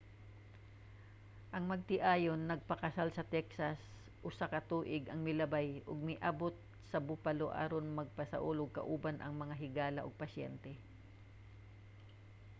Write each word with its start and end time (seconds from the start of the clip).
ang 1.55 1.63
magtiayon 1.71 2.41
nagpakasal 2.51 3.09
sa 3.13 3.27
texas 3.35 3.77
usa 4.29 4.45
ka 4.53 4.59
tuig 4.69 5.03
ang 5.07 5.19
milabay 5.27 5.67
ug 5.89 5.97
miabut 6.09 6.55
sa 6.91 6.97
buffalo 7.07 7.47
aron 7.63 7.87
magsaulog 7.99 8.71
kauban 8.77 9.17
ang 9.19 9.33
mga 9.41 9.55
higala 9.63 10.01
ug 10.07 10.19
paryente 10.21 10.71